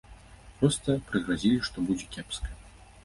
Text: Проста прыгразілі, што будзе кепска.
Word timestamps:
Проста 0.61 0.95
прыгразілі, 1.11 1.59
што 1.71 1.77
будзе 1.91 2.05
кепска. 2.17 2.49